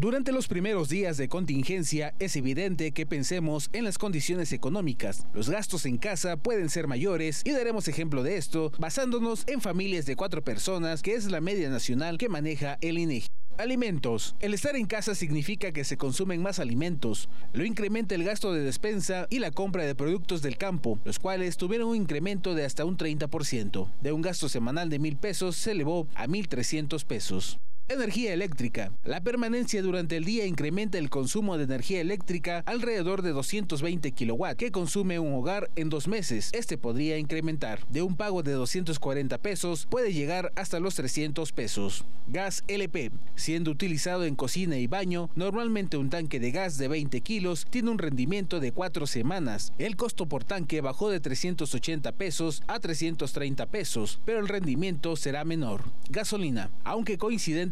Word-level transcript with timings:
Durante 0.00 0.32
los 0.32 0.48
primeros 0.48 0.88
días 0.88 1.18
de 1.18 1.28
contingencia 1.28 2.14
es 2.18 2.34
evidente 2.34 2.92
que 2.92 3.04
pensemos 3.04 3.68
en 3.74 3.84
las 3.84 3.98
condiciones 3.98 4.50
económicas. 4.54 5.26
Los 5.34 5.50
gastos 5.50 5.84
en 5.84 5.98
casa 5.98 6.38
pueden 6.38 6.70
ser 6.70 6.86
mayores 6.86 7.42
y 7.44 7.50
daremos 7.50 7.86
ejemplo 7.86 8.22
de 8.22 8.38
esto 8.38 8.72
basándonos 8.78 9.44
en 9.46 9.60
familias 9.60 10.06
de 10.06 10.16
cuatro 10.16 10.42
personas, 10.42 11.02
que 11.02 11.12
es 11.12 11.30
la 11.30 11.42
media 11.42 11.68
nacional 11.68 12.16
que 12.16 12.30
maneja 12.30 12.78
el 12.80 12.96
INEGI. 12.96 13.26
Alimentos. 13.58 14.36
El 14.40 14.54
estar 14.54 14.74
en 14.74 14.86
casa 14.86 15.14
significa 15.14 15.70
que 15.70 15.84
se 15.84 15.98
consumen 15.98 16.40
más 16.40 16.60
alimentos. 16.60 17.28
Lo 17.52 17.66
incrementa 17.66 18.14
el 18.14 18.24
gasto 18.24 18.54
de 18.54 18.62
despensa 18.62 19.26
y 19.28 19.38
la 19.38 19.50
compra 19.50 19.84
de 19.84 19.94
productos 19.94 20.40
del 20.40 20.56
campo, 20.56 20.98
los 21.04 21.18
cuales 21.18 21.58
tuvieron 21.58 21.90
un 21.90 21.96
incremento 21.96 22.54
de 22.54 22.64
hasta 22.64 22.86
un 22.86 22.96
30%. 22.96 23.92
De 24.00 24.12
un 24.12 24.22
gasto 24.22 24.48
semanal 24.48 24.88
de 24.88 24.98
mil 24.98 25.18
pesos 25.18 25.56
se 25.56 25.72
elevó 25.72 26.08
a 26.14 26.26
mil 26.26 26.48
trescientos 26.48 27.04
pesos. 27.04 27.60
Energía 27.90 28.32
eléctrica. 28.32 28.92
La 29.02 29.20
permanencia 29.20 29.82
durante 29.82 30.16
el 30.16 30.24
día 30.24 30.46
incrementa 30.46 30.96
el 30.96 31.10
consumo 31.10 31.58
de 31.58 31.64
energía 31.64 32.00
eléctrica 32.00 32.62
alrededor 32.64 33.22
de 33.22 33.30
220 33.30 34.12
kilowatts 34.12 34.58
que 34.58 34.70
consume 34.70 35.18
un 35.18 35.34
hogar 35.34 35.68
en 35.74 35.88
dos 35.88 36.06
meses. 36.06 36.50
Este 36.52 36.78
podría 36.78 37.18
incrementar. 37.18 37.84
De 37.88 38.02
un 38.02 38.14
pago 38.14 38.44
de 38.44 38.52
240 38.52 39.38
pesos 39.38 39.88
puede 39.90 40.12
llegar 40.12 40.52
hasta 40.54 40.78
los 40.78 40.94
300 40.94 41.50
pesos. 41.50 42.04
Gas 42.28 42.62
LP. 42.68 43.10
Siendo 43.34 43.72
utilizado 43.72 44.24
en 44.24 44.36
cocina 44.36 44.78
y 44.78 44.86
baño, 44.86 45.28
normalmente 45.34 45.96
un 45.96 46.10
tanque 46.10 46.38
de 46.38 46.52
gas 46.52 46.78
de 46.78 46.86
20 46.86 47.20
kilos 47.22 47.66
tiene 47.70 47.90
un 47.90 47.98
rendimiento 47.98 48.60
de 48.60 48.70
4 48.70 49.08
semanas. 49.08 49.72
El 49.78 49.96
costo 49.96 50.26
por 50.26 50.44
tanque 50.44 50.80
bajó 50.80 51.10
de 51.10 51.18
380 51.18 52.12
pesos 52.12 52.62
a 52.68 52.78
330 52.78 53.66
pesos, 53.66 54.20
pero 54.24 54.38
el 54.38 54.46
rendimiento 54.46 55.16
será 55.16 55.44
menor. 55.44 55.82
Gasolina. 56.08 56.70
Aunque 56.84 57.18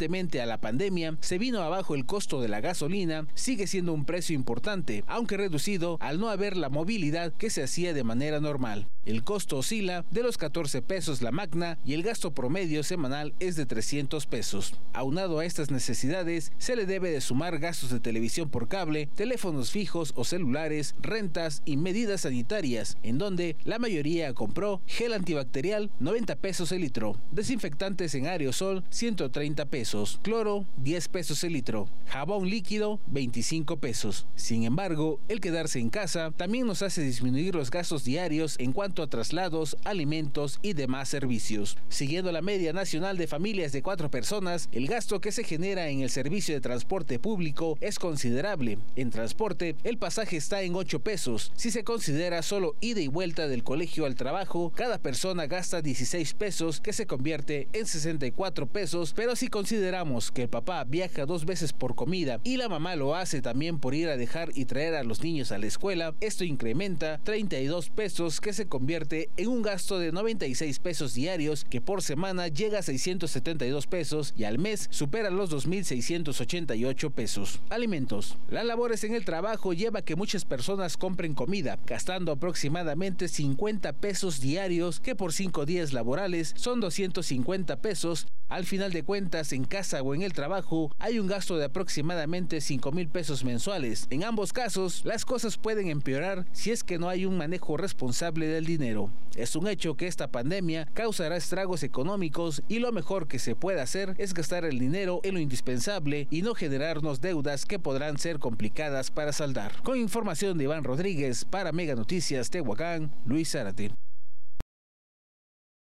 a 0.08 0.46
la 0.46 0.58
pandemia, 0.58 1.18
se 1.20 1.36
vino 1.36 1.60
abajo 1.60 1.94
el 1.94 2.06
costo 2.06 2.40
de 2.40 2.48
la 2.48 2.62
gasolina, 2.62 3.26
sigue 3.34 3.66
siendo 3.66 3.92
un 3.92 4.06
precio 4.06 4.34
importante, 4.34 5.04
aunque 5.06 5.36
reducido 5.36 5.98
al 6.00 6.18
no 6.18 6.30
haber 6.30 6.56
la 6.56 6.70
movilidad 6.70 7.34
que 7.34 7.50
se 7.50 7.62
hacía 7.62 7.92
de 7.92 8.04
manera 8.04 8.40
normal. 8.40 8.88
El 9.08 9.24
costo 9.24 9.56
oscila 9.56 10.04
de 10.10 10.22
los 10.22 10.36
14 10.36 10.82
pesos 10.82 11.22
la 11.22 11.32
magna 11.32 11.78
y 11.82 11.94
el 11.94 12.02
gasto 12.02 12.34
promedio 12.34 12.82
semanal 12.82 13.32
es 13.40 13.56
de 13.56 13.64
300 13.64 14.26
pesos. 14.26 14.74
Aunado 14.92 15.38
a 15.38 15.46
estas 15.46 15.70
necesidades, 15.70 16.52
se 16.58 16.76
le 16.76 16.84
debe 16.84 17.10
de 17.10 17.22
sumar 17.22 17.58
gastos 17.58 17.88
de 17.88 18.00
televisión 18.00 18.50
por 18.50 18.68
cable, 18.68 19.08
teléfonos 19.14 19.70
fijos 19.70 20.12
o 20.14 20.24
celulares, 20.24 20.94
rentas 21.00 21.62
y 21.64 21.78
medidas 21.78 22.20
sanitarias, 22.20 22.98
en 23.02 23.16
donde 23.16 23.56
la 23.64 23.78
mayoría 23.78 24.34
compró 24.34 24.82
gel 24.86 25.14
antibacterial 25.14 25.90
90 26.00 26.36
pesos 26.36 26.70
el 26.72 26.82
litro, 26.82 27.16
desinfectantes 27.32 28.14
en 28.14 28.26
aerosol 28.26 28.84
130 28.90 29.64
pesos 29.70 30.20
cloro 30.22 30.66
10 30.76 31.08
pesos 31.08 31.42
el 31.44 31.54
litro, 31.54 31.88
jabón 32.08 32.50
líquido 32.50 33.00
25 33.06 33.78
pesos. 33.78 34.26
Sin 34.34 34.64
embargo, 34.64 35.18
el 35.28 35.40
quedarse 35.40 35.78
en 35.78 35.88
casa 35.88 36.30
también 36.36 36.66
nos 36.66 36.82
hace 36.82 37.00
disminuir 37.00 37.54
los 37.54 37.70
gastos 37.70 38.04
diarios 38.04 38.56
en 38.58 38.74
cuanto 38.74 38.97
a 39.02 39.08
traslados, 39.08 39.76
alimentos 39.84 40.58
y 40.62 40.72
demás 40.72 41.08
servicios. 41.08 41.76
Siguiendo 41.88 42.32
la 42.32 42.42
media 42.42 42.72
nacional 42.72 43.16
de 43.16 43.26
familias 43.26 43.72
de 43.72 43.82
cuatro 43.82 44.10
personas, 44.10 44.68
el 44.72 44.86
gasto 44.86 45.20
que 45.20 45.32
se 45.32 45.44
genera 45.44 45.88
en 45.88 46.00
el 46.00 46.10
servicio 46.10 46.54
de 46.54 46.60
transporte 46.60 47.18
público 47.18 47.76
es 47.80 47.98
considerable. 47.98 48.78
En 48.96 49.10
transporte, 49.10 49.76
el 49.84 49.98
pasaje 49.98 50.36
está 50.36 50.62
en 50.62 50.74
8 50.74 51.00
pesos. 51.00 51.52
Si 51.56 51.70
se 51.70 51.84
considera 51.84 52.42
solo 52.42 52.74
ida 52.80 53.00
y 53.00 53.08
vuelta 53.08 53.48
del 53.48 53.64
colegio 53.64 54.06
al 54.06 54.14
trabajo, 54.14 54.72
cada 54.74 54.98
persona 54.98 55.46
gasta 55.46 55.82
16 55.82 56.34
pesos, 56.34 56.80
que 56.80 56.92
se 56.92 57.06
convierte 57.06 57.68
en 57.72 57.86
64 57.86 58.66
pesos, 58.66 59.12
pero 59.14 59.36
si 59.36 59.48
consideramos 59.48 60.30
que 60.30 60.42
el 60.42 60.48
papá 60.48 60.84
viaja 60.84 61.26
dos 61.26 61.44
veces 61.44 61.72
por 61.72 61.94
comida 61.94 62.40
y 62.44 62.56
la 62.56 62.68
mamá 62.68 62.96
lo 62.96 63.14
hace 63.14 63.40
también 63.42 63.78
por 63.78 63.94
ir 63.94 64.08
a 64.08 64.16
dejar 64.16 64.50
y 64.54 64.64
traer 64.64 64.94
a 64.94 65.04
los 65.04 65.22
niños 65.22 65.52
a 65.52 65.58
la 65.58 65.66
escuela, 65.66 66.14
esto 66.20 66.44
incrementa 66.44 67.20
32 67.24 67.90
pesos 67.90 68.40
que 68.40 68.52
se 68.52 68.66
convierte 68.88 69.28
en 69.36 69.48
un 69.48 69.60
gasto 69.60 69.98
de 69.98 70.12
96 70.12 70.78
pesos 70.78 71.12
diarios 71.12 71.66
que 71.68 71.82
por 71.82 72.00
semana 72.00 72.48
llega 72.48 72.78
a 72.78 72.82
672 72.82 73.86
pesos 73.86 74.32
y 74.34 74.44
al 74.44 74.58
mes 74.58 74.88
supera 74.90 75.28
los 75.28 75.50
2.688 75.50 77.12
pesos. 77.12 77.60
Alimentos. 77.68 78.38
Las 78.48 78.64
labores 78.64 79.04
en 79.04 79.14
el 79.14 79.26
trabajo 79.26 79.74
lleva 79.74 79.98
a 79.98 80.02
que 80.02 80.16
muchas 80.16 80.46
personas 80.46 80.96
compren 80.96 81.34
comida, 81.34 81.78
gastando 81.86 82.32
aproximadamente 82.32 83.28
50 83.28 83.92
pesos 83.92 84.40
diarios 84.40 85.00
que 85.00 85.14
por 85.14 85.34
5 85.34 85.66
días 85.66 85.92
laborales 85.92 86.54
son 86.56 86.80
250 86.80 87.82
pesos. 87.82 88.26
Al 88.48 88.64
final 88.64 88.94
de 88.94 89.02
cuentas, 89.02 89.52
en 89.52 89.64
casa 89.64 90.00
o 90.00 90.14
en 90.14 90.22
el 90.22 90.32
trabajo, 90.32 90.90
hay 90.98 91.18
un 91.18 91.26
gasto 91.26 91.58
de 91.58 91.66
aproximadamente 91.66 92.62
5 92.62 92.90
mil 92.92 93.10
pesos 93.10 93.44
mensuales. 93.44 94.06
En 94.08 94.24
ambos 94.24 94.54
casos, 94.54 95.04
las 95.04 95.26
cosas 95.26 95.58
pueden 95.58 95.88
empeorar 95.88 96.46
si 96.52 96.70
es 96.70 96.82
que 96.82 96.98
no 96.98 97.10
hay 97.10 97.26
un 97.26 97.36
manejo 97.36 97.76
responsable 97.76 98.46
del 98.46 98.64
dinero. 98.68 99.10
Es 99.34 99.56
un 99.56 99.66
hecho 99.66 99.96
que 99.96 100.06
esta 100.06 100.28
pandemia 100.28 100.88
causará 100.94 101.36
estragos 101.36 101.82
económicos 101.82 102.62
y 102.68 102.78
lo 102.78 102.92
mejor 102.92 103.26
que 103.26 103.38
se 103.38 103.56
puede 103.56 103.80
hacer 103.80 104.14
es 104.18 104.34
gastar 104.34 104.64
el 104.64 104.78
dinero 104.78 105.20
en 105.24 105.34
lo 105.34 105.40
indispensable 105.40 106.28
y 106.30 106.42
no 106.42 106.54
generarnos 106.54 107.20
deudas 107.20 107.64
que 107.64 107.78
podrán 107.78 108.18
ser 108.18 108.38
complicadas 108.38 109.10
para 109.10 109.32
saldar. 109.32 109.72
Con 109.82 109.98
información 109.98 110.58
de 110.58 110.64
Iván 110.64 110.84
Rodríguez 110.84 111.44
para 111.44 111.72
Mega 111.72 111.94
Noticias 111.94 112.50
Tehuacán, 112.50 113.10
Luis 113.24 113.50
Zárate. 113.50 113.92